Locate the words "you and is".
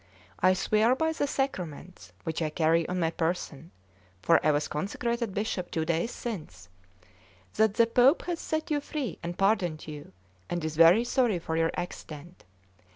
9.87-10.75